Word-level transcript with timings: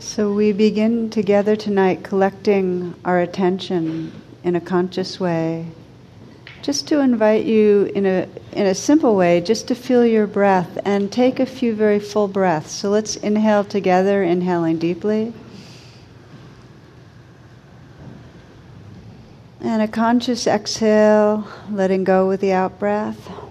So 0.00 0.32
we 0.32 0.52
begin 0.52 1.10
together 1.10 1.56
tonight 1.56 2.04
collecting 2.04 2.94
our 3.04 3.18
attention 3.18 4.12
in 4.44 4.54
a 4.54 4.60
conscious 4.60 5.18
way. 5.18 5.66
Just 6.62 6.86
to 6.88 7.00
invite 7.00 7.44
you 7.44 7.90
in 7.96 8.06
a, 8.06 8.28
in 8.52 8.66
a 8.66 8.76
simple 8.76 9.16
way, 9.16 9.40
just 9.40 9.66
to 9.68 9.74
feel 9.74 10.06
your 10.06 10.28
breath 10.28 10.78
and 10.84 11.10
take 11.10 11.40
a 11.40 11.46
few 11.46 11.74
very 11.74 11.98
full 11.98 12.28
breaths. 12.28 12.70
So 12.70 12.90
let's 12.90 13.16
inhale 13.16 13.64
together, 13.64 14.22
inhaling 14.22 14.78
deeply. 14.78 15.32
And 19.60 19.82
a 19.82 19.88
conscious 19.88 20.46
exhale, 20.46 21.48
letting 21.72 22.04
go 22.04 22.28
with 22.28 22.40
the 22.40 22.52
out 22.52 22.78
breath. 22.78 23.47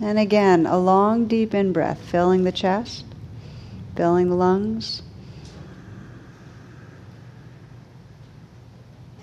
And 0.00 0.18
again, 0.18 0.66
a 0.66 0.76
long, 0.76 1.26
deep 1.26 1.54
in 1.54 1.72
breath, 1.72 2.02
filling 2.02 2.44
the 2.44 2.52
chest, 2.52 3.04
filling 3.94 4.28
the 4.28 4.34
lungs. 4.34 5.02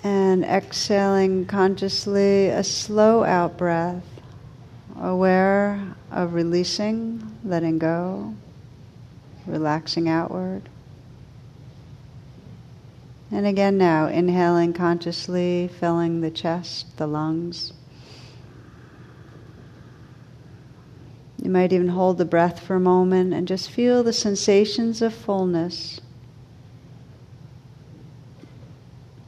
And 0.02 0.44
exhaling 0.44 1.46
consciously, 1.46 2.48
a 2.48 2.64
slow 2.64 3.24
out 3.24 3.56
breath, 3.56 4.04
aware 5.00 5.94
of 6.10 6.34
releasing, 6.34 7.38
letting 7.44 7.78
go, 7.78 8.34
relaxing 9.46 10.08
outward. 10.08 10.68
And 13.30 13.46
again 13.46 13.78
now, 13.78 14.06
inhaling 14.08 14.72
consciously, 14.72 15.70
filling 15.80 16.20
the 16.20 16.30
chest, 16.30 16.96
the 16.96 17.06
lungs. 17.06 17.72
You 21.42 21.50
might 21.50 21.72
even 21.72 21.88
hold 21.88 22.18
the 22.18 22.24
breath 22.24 22.60
for 22.60 22.76
a 22.76 22.80
moment 22.80 23.34
and 23.34 23.46
just 23.46 23.70
feel 23.70 24.02
the 24.02 24.12
sensations 24.12 25.02
of 25.02 25.12
fullness. 25.12 26.00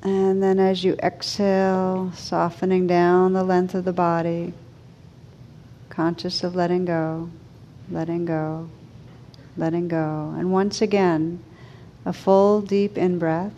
And 0.02 0.42
then 0.42 0.60
as 0.60 0.84
you 0.84 0.94
exhale, 1.02 2.12
softening 2.14 2.86
down 2.86 3.32
the 3.32 3.42
length 3.42 3.74
of 3.74 3.84
the 3.84 3.92
body, 3.92 4.54
conscious 5.90 6.44
of 6.44 6.54
letting 6.54 6.84
go, 6.84 7.28
letting 7.90 8.24
go, 8.24 8.68
letting 9.56 9.88
go. 9.88 10.32
And 10.38 10.52
once 10.52 10.80
again, 10.80 11.42
a 12.04 12.12
full, 12.12 12.60
deep 12.60 12.96
in 12.96 13.18
breath. 13.18 13.52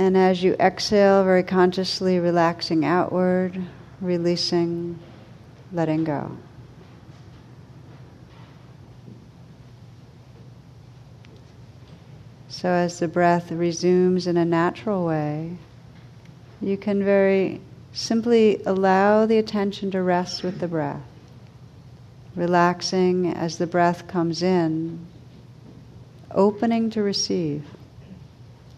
And 0.00 0.16
as 0.16 0.42
you 0.42 0.56
exhale, 0.58 1.22
very 1.24 1.42
consciously 1.42 2.18
relaxing 2.18 2.86
outward, 2.86 3.62
releasing, 4.00 4.98
letting 5.74 6.04
go. 6.04 6.38
So, 12.48 12.70
as 12.70 12.98
the 12.98 13.08
breath 13.08 13.52
resumes 13.52 14.26
in 14.26 14.38
a 14.38 14.44
natural 14.46 15.04
way, 15.04 15.58
you 16.62 16.78
can 16.78 17.04
very 17.04 17.60
simply 17.92 18.62
allow 18.64 19.26
the 19.26 19.36
attention 19.36 19.90
to 19.90 20.00
rest 20.00 20.42
with 20.42 20.60
the 20.60 20.68
breath, 20.68 21.02
relaxing 22.34 23.34
as 23.34 23.58
the 23.58 23.66
breath 23.66 24.08
comes 24.08 24.42
in, 24.42 25.06
opening 26.30 26.88
to 26.88 27.02
receive 27.02 27.66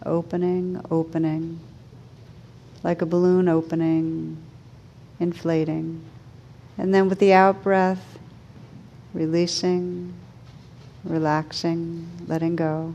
opening, 0.05 0.81
opening, 0.91 1.59
like 2.83 3.01
a 3.01 3.05
balloon 3.05 3.47
opening, 3.47 4.37
inflating. 5.19 6.03
And 6.77 6.93
then 6.93 7.09
with 7.09 7.19
the 7.19 7.33
out 7.33 7.63
breath, 7.63 8.19
releasing, 9.13 10.13
relaxing, 11.03 12.09
letting 12.27 12.55
go. 12.55 12.93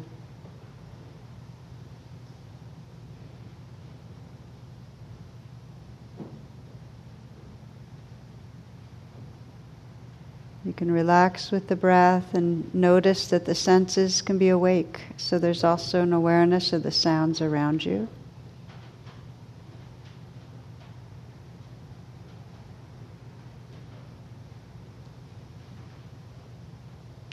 You 10.68 10.74
can 10.74 10.90
relax 10.90 11.50
with 11.50 11.68
the 11.68 11.76
breath 11.76 12.34
and 12.34 12.74
notice 12.74 13.28
that 13.28 13.46
the 13.46 13.54
senses 13.54 14.20
can 14.20 14.36
be 14.36 14.50
awake. 14.50 15.00
So 15.16 15.38
there's 15.38 15.64
also 15.64 16.02
an 16.02 16.12
awareness 16.12 16.74
of 16.74 16.82
the 16.82 16.90
sounds 16.90 17.40
around 17.40 17.86
you. 17.86 18.06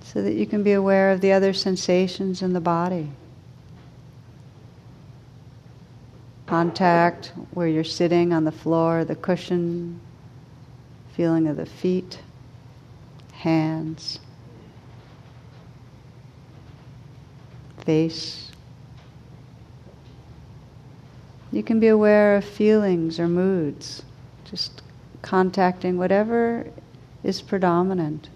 So 0.01 0.21
that 0.21 0.35
you 0.35 0.45
can 0.45 0.63
be 0.63 0.71
aware 0.71 1.11
of 1.11 1.19
the 1.19 1.33
other 1.33 1.51
sensations 1.51 2.41
in 2.41 2.53
the 2.53 2.61
body. 2.61 3.09
Contact 6.45 7.33
where 7.51 7.67
you're 7.67 7.83
sitting 7.83 8.31
on 8.31 8.45
the 8.45 8.53
floor, 8.53 9.03
the 9.03 9.17
cushion, 9.17 9.99
feeling 11.11 11.47
of 11.47 11.57
the 11.57 11.65
feet 11.65 12.19
hands, 13.45 14.19
face. 17.85 18.51
You 21.51 21.61
can 21.61 21.79
be 21.79 21.89
aware 21.89 22.37
of 22.37 22.43
feelings 22.43 23.19
or 23.19 23.27
moods, 23.27 24.01
just 24.45 24.81
contacting 25.21 25.99
whatever 25.99 26.65
is 27.23 27.43
predominant. 27.43 28.29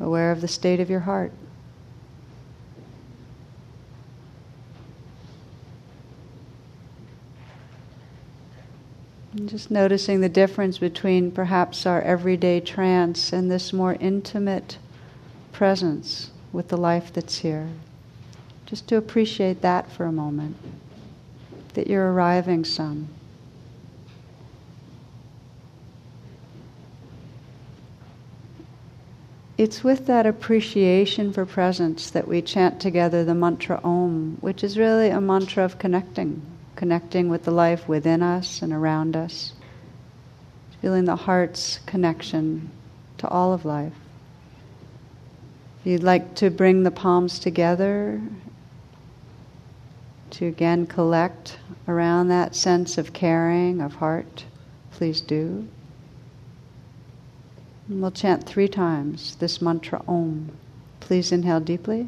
Aware 0.00 0.32
of 0.32 0.42
the 0.42 0.48
state 0.48 0.80
of 0.80 0.90
your 0.90 1.00
heart. 1.00 1.32
Just 9.46 9.70
noticing 9.70 10.20
the 10.20 10.28
difference 10.28 10.78
between 10.78 11.30
perhaps 11.30 11.86
our 11.86 12.02
everyday 12.02 12.58
trance 12.60 13.32
and 13.32 13.48
this 13.48 13.72
more 13.72 13.94
intimate 14.00 14.78
presence 15.52 16.32
with 16.52 16.68
the 16.68 16.76
life 16.76 17.12
that's 17.12 17.38
here. 17.38 17.68
Just 18.66 18.88
to 18.88 18.96
appreciate 18.96 19.60
that 19.60 19.92
for 19.92 20.06
a 20.06 20.12
moment, 20.12 20.56
that 21.74 21.86
you're 21.86 22.12
arriving 22.12 22.64
some. 22.64 23.08
It's 29.56 29.84
with 29.84 30.06
that 30.06 30.26
appreciation 30.26 31.32
for 31.32 31.46
presence 31.46 32.10
that 32.10 32.26
we 32.26 32.42
chant 32.42 32.80
together 32.80 33.24
the 33.24 33.34
mantra 33.34 33.80
Om, 33.84 34.38
which 34.40 34.64
is 34.64 34.78
really 34.78 35.10
a 35.10 35.20
mantra 35.20 35.64
of 35.64 35.78
connecting 35.78 36.42
connecting 36.78 37.28
with 37.28 37.42
the 37.42 37.50
life 37.50 37.88
within 37.88 38.22
us 38.22 38.62
and 38.62 38.72
around 38.72 39.16
us, 39.16 39.52
feeling 40.80 41.06
the 41.06 41.16
heart's 41.16 41.80
connection 41.86 42.70
to 43.16 43.26
all 43.26 43.52
of 43.52 43.64
life. 43.64 43.92
If 45.80 45.86
you'd 45.90 46.04
like 46.04 46.36
to 46.36 46.50
bring 46.50 46.84
the 46.84 46.92
palms 46.92 47.40
together, 47.40 48.20
to 50.30 50.46
again 50.46 50.86
collect 50.86 51.58
around 51.88 52.28
that 52.28 52.54
sense 52.54 52.96
of 52.96 53.12
caring, 53.12 53.80
of 53.80 53.94
heart, 53.94 54.44
please 54.92 55.20
do. 55.20 55.66
And 57.88 58.00
we'll 58.00 58.12
chant 58.12 58.46
three 58.46 58.68
times 58.68 59.34
this 59.40 59.60
mantra 59.60 60.00
Om. 60.06 60.52
Please 61.00 61.32
inhale 61.32 61.58
deeply. 61.58 62.06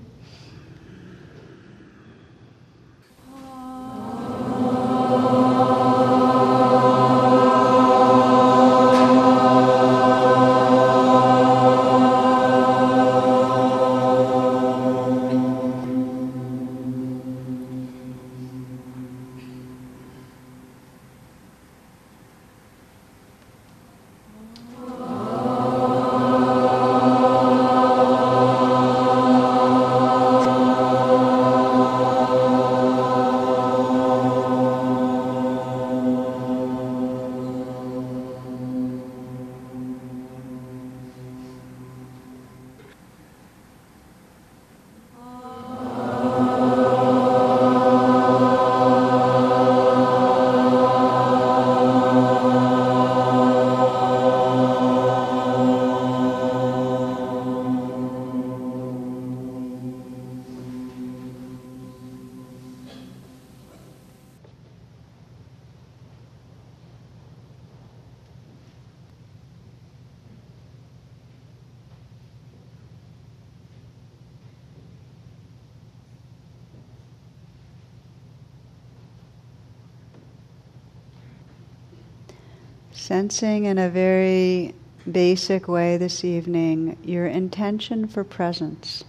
Sensing 83.10 83.64
in 83.64 83.76
a 83.76 83.90
very 83.90 84.72
basic 85.10 85.66
way 85.66 85.96
this 85.96 86.24
evening 86.24 86.96
your 87.02 87.26
intention 87.26 88.06
for 88.06 88.22
presence. 88.22 89.02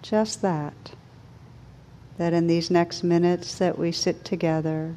Just 0.00 0.40
that. 0.40 0.92
That 2.16 2.32
in 2.32 2.46
these 2.46 2.70
next 2.70 3.04
minutes 3.04 3.58
that 3.58 3.78
we 3.78 3.92
sit 3.92 4.24
together, 4.24 4.96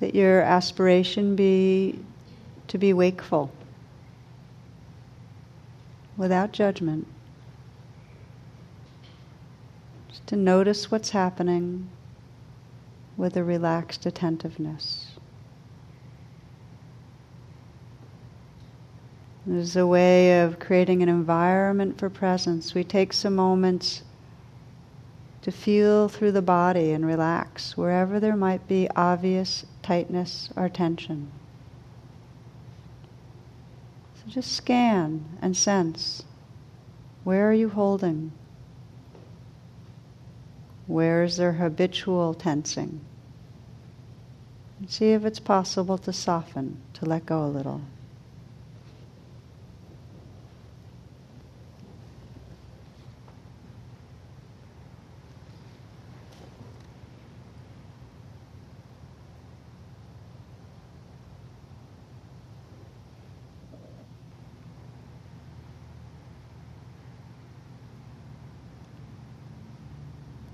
that 0.00 0.14
your 0.14 0.42
aspiration 0.42 1.34
be 1.34 2.00
to 2.68 2.76
be 2.76 2.92
wakeful 2.92 3.50
without 6.18 6.52
judgment. 6.52 7.06
Just 10.10 10.26
to 10.26 10.36
notice 10.36 10.90
what's 10.90 11.08
happening 11.08 11.88
with 13.20 13.36
a 13.36 13.44
relaxed 13.44 14.06
attentiveness. 14.06 15.10
There's 19.44 19.76
a 19.76 19.86
way 19.86 20.40
of 20.40 20.58
creating 20.58 21.02
an 21.02 21.10
environment 21.10 21.98
for 21.98 22.08
presence. 22.08 22.74
We 22.74 22.82
take 22.82 23.12
some 23.12 23.36
moments 23.36 24.02
to 25.42 25.52
feel 25.52 26.08
through 26.08 26.32
the 26.32 26.40
body 26.40 26.92
and 26.92 27.04
relax 27.04 27.76
wherever 27.76 28.20
there 28.20 28.36
might 28.36 28.66
be 28.66 28.88
obvious 28.96 29.66
tightness 29.82 30.48
or 30.56 30.70
tension. 30.70 31.30
So 34.14 34.30
just 34.30 34.52
scan 34.52 35.24
and 35.42 35.54
sense 35.54 36.22
where 37.24 37.50
are 37.50 37.54
you 37.54 37.68
holding? 37.68 38.32
Where 40.86 41.22
is 41.22 41.36
there 41.36 41.52
habitual 41.52 42.32
tensing? 42.32 43.02
See 44.88 45.12
if 45.12 45.24
it's 45.24 45.40
possible 45.40 45.98
to 45.98 46.12
soften, 46.12 46.78
to 46.94 47.04
let 47.04 47.26
go 47.26 47.44
a 47.44 47.46
little. 47.46 47.82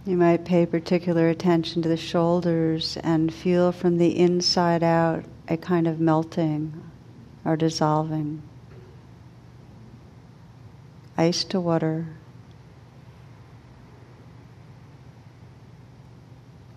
You 0.07 0.17
might 0.17 0.45
pay 0.45 0.67
particular 0.67 1.29
attention 1.29 1.83
to 1.83 1.89
the 1.89 1.97
shoulders 1.97 2.97
and 3.03 3.35
feel 3.35 3.73
from 3.73 3.99
the 3.99 4.17
inside 4.17 4.85
out 4.85 5.25
a 5.49 5.57
kind 5.57 5.89
of 5.89 5.99
melting 5.99 6.81
or 7.45 7.57
dissolving. 7.57 8.41
Ice 11.19 11.43
to 11.45 11.61
water. 11.61 12.07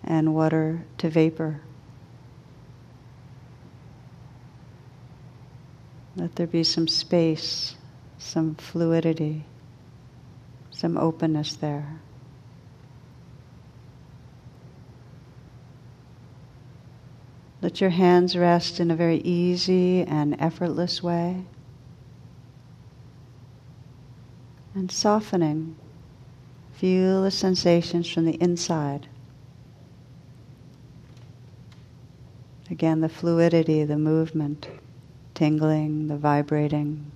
And 0.03 0.33
water 0.33 0.85
to 0.97 1.07
vapor. 1.07 1.61
Let 6.15 6.35
there 6.35 6.47
be 6.47 6.63
some 6.63 6.87
space, 6.87 7.75
some 8.17 8.55
fluidity, 8.55 9.45
some 10.71 10.97
openness 10.97 11.53
there. 11.53 11.99
Let 17.69 17.81
your 17.81 17.91
hands 17.91 18.35
rest 18.35 18.79
in 18.79 18.89
a 18.89 18.95
very 18.95 19.17
easy 19.17 20.01
and 20.01 20.35
effortless 20.41 21.03
way. 21.03 21.45
And 24.73 24.91
softening, 24.91 25.75
feel 26.73 27.21
the 27.21 27.29
sensations 27.29 28.09
from 28.09 28.25
the 28.25 28.41
inside. 28.41 29.07
Again, 32.71 33.01
the 33.01 33.07
fluidity, 33.07 33.83
the 33.83 33.99
movement, 33.99 34.67
tingling, 35.35 36.07
the 36.07 36.17
vibrating. 36.17 37.11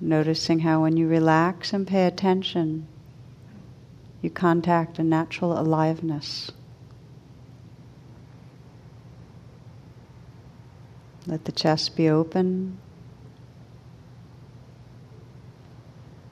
Noticing 0.00 0.60
how 0.60 0.82
when 0.82 0.96
you 0.96 1.06
relax 1.06 1.74
and 1.74 1.86
pay 1.86 2.06
attention, 2.06 2.86
you 4.22 4.30
contact 4.30 4.98
a 4.98 5.02
natural 5.02 5.58
aliveness. 5.58 6.50
Let 11.26 11.44
the 11.44 11.52
chest 11.52 11.96
be 11.96 12.08
open. 12.08 12.78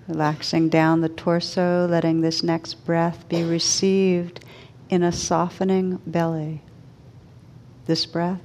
Relaxing 0.07 0.71
down 0.71 1.03
the 1.03 1.11
torso, 1.11 1.87
letting 1.87 2.23
this 2.23 2.43
next 2.43 2.75
breath 2.87 3.29
be 3.29 3.45
received 3.45 4.43
in 4.89 5.03
a 5.03 5.13
softening 5.13 6.01
belly. 6.07 6.63
This 7.85 8.07
breath. 8.07 8.41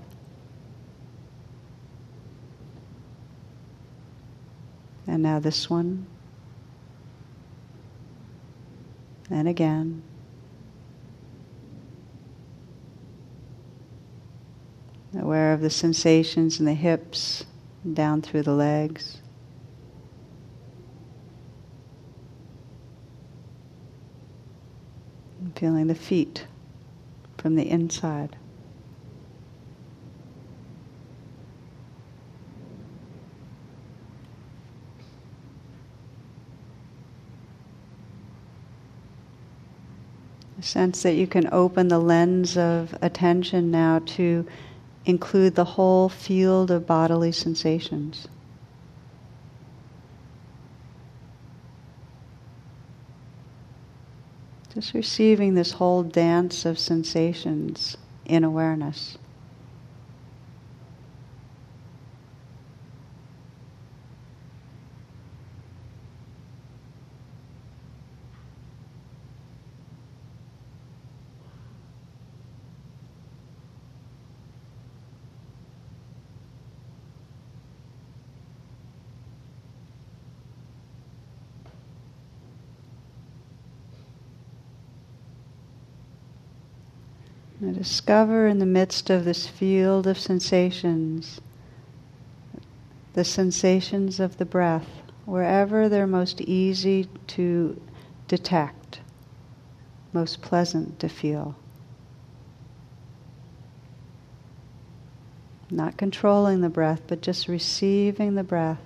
And 5.08 5.22
now 5.24 5.40
this 5.40 5.70
one. 5.70 6.08
And 9.30 9.48
again. 9.48 10.04
Aware 15.18 15.54
of 15.54 15.62
the 15.62 15.70
sensations 15.70 16.60
in 16.60 16.66
the 16.66 16.74
hips, 16.74 17.46
down 17.94 18.22
through 18.22 18.44
the 18.44 18.54
legs. 18.54 19.22
And 25.40 25.58
feeling 25.58 25.88
the 25.88 25.96
feet 25.96 26.48
from 27.38 27.56
the 27.56 27.70
inside. 27.70 28.38
Sense 40.64 41.04
that 41.04 41.14
you 41.14 41.28
can 41.28 41.50
open 41.52 41.90
the 41.90 42.00
lens 42.00 42.58
of 42.58 42.96
attention 43.02 43.70
now 43.70 44.00
to 44.06 44.46
include 45.06 45.56
the 45.56 45.66
whole 45.66 46.10
field 46.10 46.72
of 46.72 46.88
bodily 46.88 47.32
sensations. 47.32 48.28
Just 54.74 54.94
receiving 54.94 55.54
this 55.54 55.74
whole 55.74 56.02
dance 56.02 56.66
of 56.66 56.80
sensations 56.80 57.96
in 58.26 58.44
awareness. 58.44 59.18
And 87.63 87.63
discover 87.74 88.48
in 88.48 88.60
the 88.60 88.66
midst 88.66 89.10
of 89.10 89.26
this 89.26 89.48
field 89.48 90.08
of 90.08 90.18
sensations 90.18 91.42
the 93.14 93.24
sensations 93.24 94.20
of 94.20 94.38
the 94.38 94.46
breath, 94.46 94.88
wherever 95.26 95.88
they're 95.88 96.08
most 96.08 96.42
easy 96.42 97.08
to 97.28 97.80
detect, 98.28 99.00
most 100.12 100.42
pleasant 100.42 101.00
to 101.00 101.08
feel. 101.08 101.56
Not 105.70 105.98
controlling 105.98 106.62
the 106.62 106.70
breath, 106.70 107.02
but 107.08 107.22
just 107.22 107.48
receiving 107.48 108.36
the 108.36 108.44
breath 108.44 108.82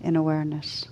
in 0.00 0.16
awareness. 0.16 0.86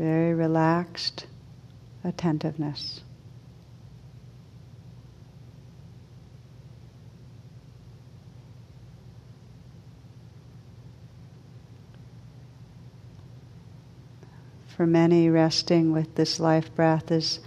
Very 0.00 0.32
relaxed 0.32 1.26
attentiveness. 2.04 3.02
For 14.68 14.86
many, 14.86 15.28
resting 15.28 15.92
with 15.92 16.14
this 16.14 16.40
life 16.40 16.74
breath 16.74 17.10
is, 17.10 17.40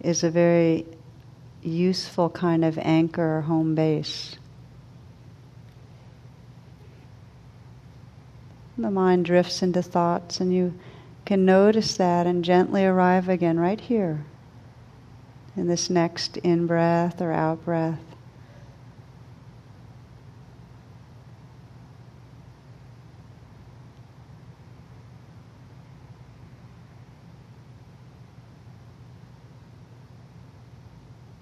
is 0.00 0.24
a 0.24 0.30
very 0.30 0.86
useful 1.62 2.30
kind 2.30 2.64
of 2.64 2.78
anchor 2.78 3.36
or 3.36 3.42
home 3.42 3.74
base. 3.74 4.36
The 8.78 8.90
mind 8.90 9.26
drifts 9.26 9.62
into 9.62 9.82
thoughts, 9.82 10.40
and 10.40 10.54
you 10.54 10.72
can 11.30 11.44
notice 11.44 11.96
that 11.96 12.26
and 12.26 12.44
gently 12.44 12.84
arrive 12.84 13.28
again 13.28 13.56
right 13.56 13.82
here 13.82 14.24
in 15.56 15.68
this 15.68 15.88
next 15.88 16.36
in 16.38 16.66
breath 16.66 17.22
or 17.22 17.30
out 17.30 17.64
breath. 17.64 18.00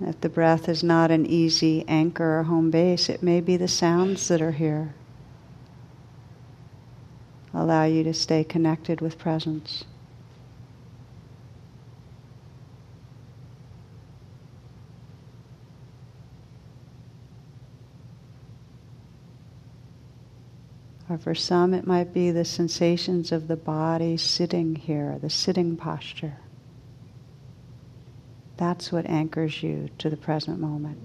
If 0.02 0.20
the 0.20 0.28
breath 0.28 0.68
is 0.68 0.84
not 0.84 1.10
an 1.10 1.24
easy 1.24 1.86
anchor 1.88 2.40
or 2.40 2.42
home 2.42 2.70
base, 2.70 3.08
it 3.08 3.22
may 3.22 3.40
be 3.40 3.56
the 3.56 3.68
sounds 3.68 4.28
that 4.28 4.42
are 4.42 4.52
here. 4.52 4.92
Allow 7.58 7.86
you 7.86 8.04
to 8.04 8.14
stay 8.14 8.44
connected 8.44 9.00
with 9.00 9.18
presence. 9.18 9.82
Or 21.10 21.18
for 21.18 21.34
some, 21.34 21.74
it 21.74 21.84
might 21.84 22.14
be 22.14 22.30
the 22.30 22.44
sensations 22.44 23.32
of 23.32 23.48
the 23.48 23.56
body 23.56 24.16
sitting 24.16 24.76
here, 24.76 25.18
the 25.20 25.28
sitting 25.28 25.76
posture. 25.76 26.36
That's 28.56 28.92
what 28.92 29.06
anchors 29.06 29.64
you 29.64 29.88
to 29.98 30.08
the 30.08 30.16
present 30.16 30.60
moment. 30.60 31.00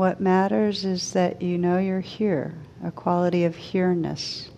What 0.00 0.18
matters 0.18 0.86
is 0.86 1.12
that 1.12 1.42
you 1.42 1.58
know 1.58 1.76
you're 1.76 2.00
here, 2.00 2.54
a 2.82 2.90
quality 2.90 3.44
of 3.44 3.54
here-ness. 3.54 4.48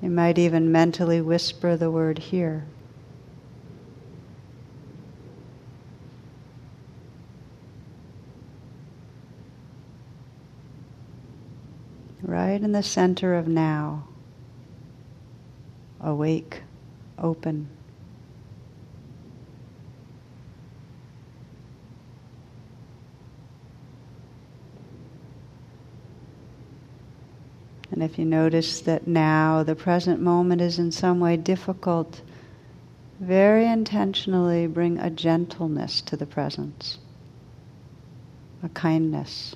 You 0.00 0.08
might 0.08 0.38
even 0.38 0.70
mentally 0.70 1.20
whisper 1.20 1.76
the 1.76 1.90
word 1.90 2.20
here. 2.20 2.64
right 12.22 12.62
in 12.62 12.70
the 12.70 12.84
center 12.84 13.34
of 13.34 13.48
now, 13.48 14.06
awake, 16.00 16.62
open. 17.18 17.68
And 28.00 28.10
if 28.10 28.18
you 28.18 28.24
notice 28.24 28.80
that 28.80 29.06
now 29.06 29.62
the 29.62 29.74
present 29.74 30.22
moment 30.22 30.62
is 30.62 30.78
in 30.78 30.90
some 30.90 31.20
way 31.20 31.36
difficult, 31.36 32.22
very 33.20 33.66
intentionally 33.66 34.66
bring 34.66 34.98
a 34.98 35.10
gentleness 35.10 36.00
to 36.06 36.16
the 36.16 36.24
presence, 36.24 36.96
a 38.62 38.70
kindness. 38.70 39.54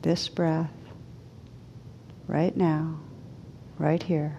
this 0.00 0.28
breath, 0.28 0.70
right 2.28 2.56
now, 2.56 3.00
right 3.76 4.02
here. 4.02 4.38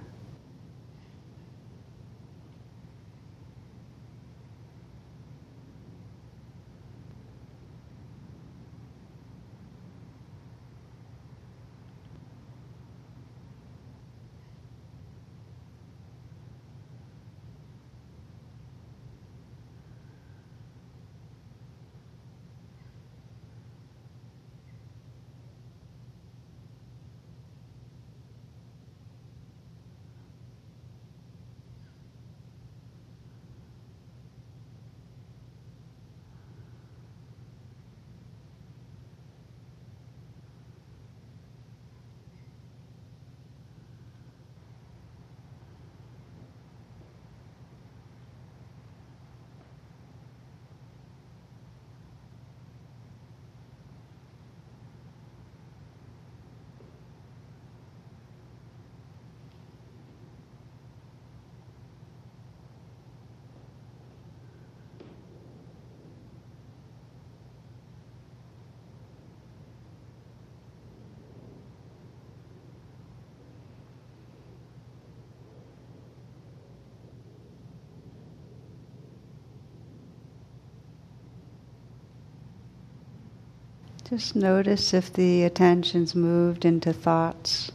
Just 84.09 84.37
notice 84.37 84.93
if 84.93 85.11
the 85.11 85.43
attention's 85.43 86.15
moved 86.15 86.63
into 86.63 86.93
thoughts, 86.93 87.73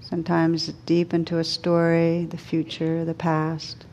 sometimes 0.00 0.68
deep 0.86 1.12
into 1.12 1.36
a 1.36 1.44
story, 1.44 2.24
the 2.24 2.38
future, 2.38 3.04
the 3.04 3.12
past. 3.12 3.84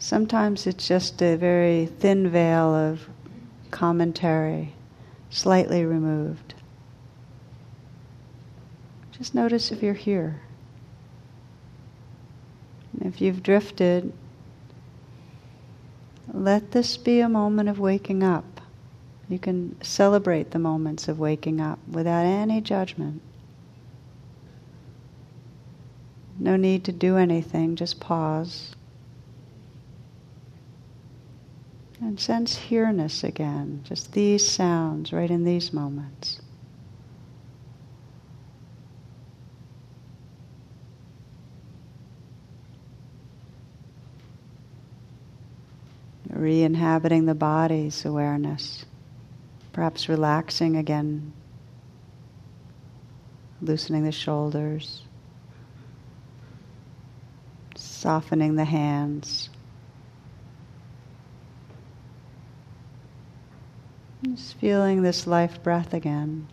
Sometimes 0.00 0.66
it's 0.66 0.88
just 0.88 1.22
a 1.22 1.36
very 1.36 1.86
thin 1.86 2.28
veil 2.28 2.74
of 2.74 3.08
commentary, 3.70 4.74
slightly 5.30 5.84
removed. 5.84 6.54
Just 9.12 9.32
notice 9.32 9.70
if 9.70 9.80
you're 9.80 9.94
here. 9.94 10.40
If 13.00 13.20
you've 13.20 13.44
drifted, 13.44 14.12
let 16.32 16.72
this 16.72 16.96
be 16.96 17.20
a 17.20 17.28
moment 17.28 17.68
of 17.68 17.78
waking 17.78 18.24
up. 18.24 18.57
You 19.28 19.38
can 19.38 19.76
celebrate 19.82 20.52
the 20.52 20.58
moments 20.58 21.06
of 21.06 21.18
waking 21.18 21.60
up 21.60 21.78
without 21.86 22.24
any 22.24 22.60
judgment. 22.60 23.20
No 26.38 26.56
need 26.56 26.84
to 26.84 26.92
do 26.92 27.16
anything, 27.16 27.76
just 27.76 28.00
pause. 28.00 28.74
And 32.00 32.18
sense 32.18 32.56
here-ness 32.56 33.24
again, 33.24 33.80
just 33.84 34.12
these 34.12 34.48
sounds 34.48 35.12
right 35.12 35.30
in 35.30 35.44
these 35.44 35.72
moments. 35.72 36.40
Re 46.30 46.62
inhabiting 46.62 47.26
the 47.26 47.34
body's 47.34 48.04
awareness. 48.04 48.84
Perhaps 49.78 50.08
relaxing 50.08 50.74
again, 50.74 51.32
loosening 53.62 54.02
the 54.02 54.10
shoulders, 54.10 55.02
softening 57.76 58.56
the 58.56 58.64
hands. 58.64 59.50
Just 64.24 64.54
feeling 64.54 65.02
this 65.02 65.28
life 65.28 65.62
breath 65.62 65.94
again, 65.94 66.48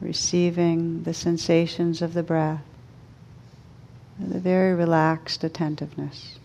receiving 0.00 1.02
the 1.02 1.12
sensations 1.12 2.00
of 2.00 2.14
the 2.14 2.22
breath 2.22 2.64
with 4.18 4.34
a 4.34 4.40
very 4.40 4.72
relaxed 4.72 5.44
attentiveness. 5.44 6.38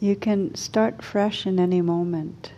You 0.00 0.16
can 0.16 0.54
start 0.54 1.02
fresh 1.02 1.46
in 1.46 1.60
any 1.60 1.82
moment. 1.82 2.52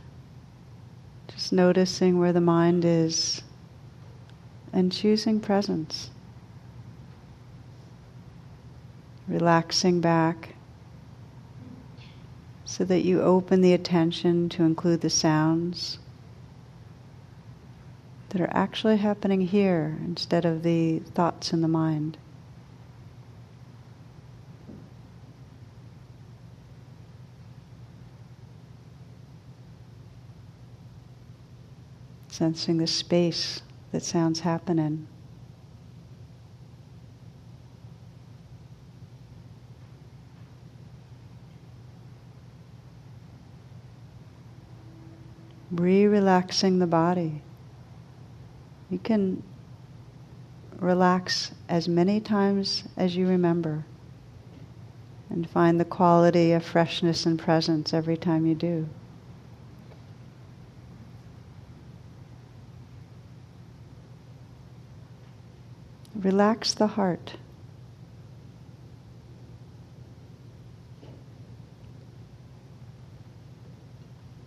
Just 1.27 1.53
noticing 1.53 2.21
where 2.21 2.33
the 2.33 2.41
mind 2.41 2.85
is 2.85 3.43
and 4.73 4.93
choosing 4.93 5.41
presence. 5.41 6.11
Relaxing 9.27 10.01
back 10.01 10.55
so 12.65 12.85
that 12.85 13.05
you 13.05 13.21
open 13.21 13.61
the 13.61 13.73
attention 13.73 14.49
to 14.51 14.63
include 14.63 15.01
the 15.01 15.11
sounds 15.11 15.99
that 18.29 18.41
are 18.41 18.57
actually 18.57 18.99
happening 18.99 19.41
here 19.41 19.99
instead 20.07 20.45
of 20.45 20.63
the 20.63 21.01
thoughts 21.01 21.53
in 21.53 21.61
the 21.61 21.69
mind. 21.69 22.17
Sensing 32.43 32.79
the 32.79 32.89
space 32.89 33.63
that 33.93 34.03
sounds 34.03 34.41
happening. 34.41 35.07
Re 45.71 46.05
relaxing 46.05 46.81
the 46.81 46.89
body. 46.89 47.43
You 48.91 48.99
can 48.99 49.41
relax 50.81 51.55
as 51.69 51.87
many 51.87 52.19
times 52.19 52.83
as 52.97 53.15
you 53.15 53.29
remember 53.29 53.85
and 55.31 55.49
find 55.49 55.79
the 55.79 55.85
quality 55.85 56.51
of 56.51 56.65
freshness 56.65 57.25
and 57.25 57.39
presence 57.39 57.95
every 57.95 58.17
time 58.17 58.47
you 58.47 58.57
do. 58.57 58.89
Relax 66.33 66.73
the 66.73 66.87
heart. 66.87 67.35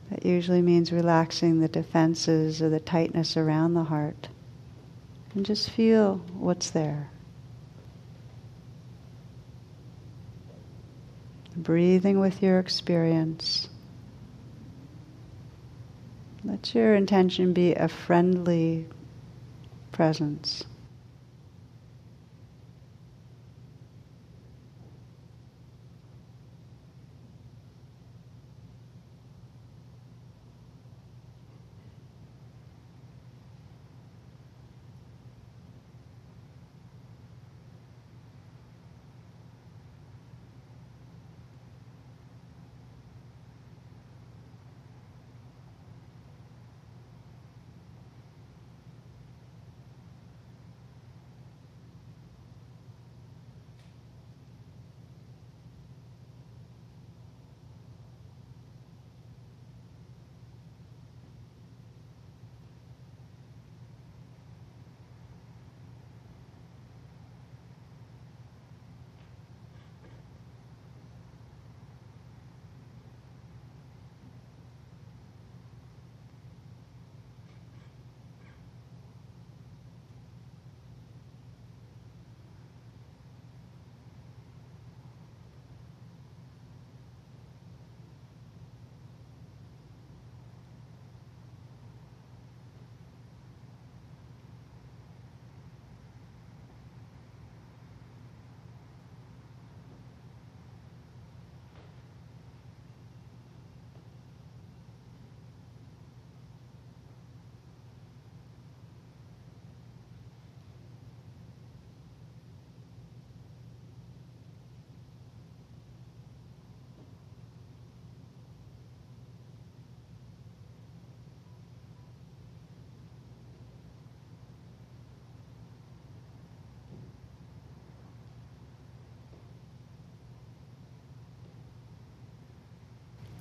That 0.09 0.25
usually 0.25 0.63
means 0.63 0.91
relaxing 0.91 1.59
the 1.59 1.67
defenses 1.67 2.59
or 2.59 2.71
the 2.71 2.79
tightness 2.79 3.37
around 3.37 3.75
the 3.75 3.83
heart. 3.83 4.29
And 5.35 5.45
just 5.45 5.69
feel 5.69 6.15
what's 6.33 6.71
there. 6.71 7.11
Breathing 11.55 12.19
with 12.19 12.41
your 12.41 12.57
experience. 12.57 13.69
Let 16.43 16.73
your 16.73 16.95
intention 16.95 17.53
be 17.53 17.75
a 17.75 17.87
friendly 17.87 18.87
presence. 19.91 20.63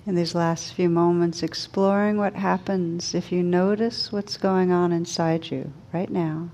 In 0.06 0.14
these 0.14 0.34
last 0.34 0.74
few 0.74 0.88
moments, 0.88 1.42
exploring 1.42 2.18
what 2.18 2.34
happens 2.34 3.14
if 3.14 3.32
you 3.32 3.42
notice 3.42 4.12
what's 4.12 4.36
going 4.36 4.70
on 4.70 4.92
inside 4.92 5.50
you 5.50 5.72
right 5.92 6.10
now. 6.10 6.50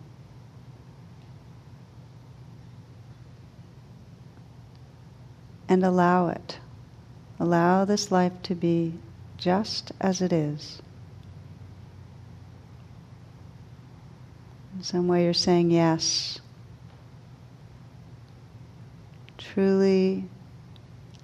And 5.68 5.84
allow 5.84 6.28
it. 6.28 6.58
Allow 7.40 7.84
this 7.84 8.12
life 8.12 8.32
to 8.44 8.54
be 8.54 8.94
just 9.36 9.92
as 10.00 10.20
it 10.20 10.32
is. 10.32 10.80
In 14.76 14.84
some 14.84 15.08
way, 15.08 15.24
you're 15.24 15.34
saying 15.34 15.70
yes. 15.70 16.40
Truly 19.38 20.24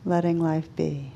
letting 0.04 0.40
life 0.40 0.74
be. 0.74 1.15